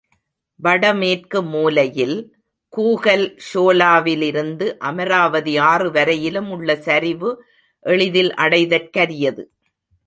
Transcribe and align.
வட 0.59 0.83
மேற்கு 0.93 1.39
மூலையில், 1.43 2.15
கூகல் 2.73 3.25
ஷோலாவிலிருந்து 3.49 4.67
அமராவதி 4.79 5.55
ஆறுவரையிலும் 5.71 6.49
உள்ள 6.49 6.75
சரிவு 6.87 7.31
எளிதில் 7.85 8.33
அடைதற்கரியது. 8.33 9.45